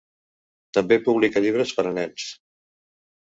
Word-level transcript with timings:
També 0.77 0.97
publica 1.09 1.43
llibres 1.45 1.73
per 1.81 1.85
a 1.89 1.93
nens. 1.99 2.25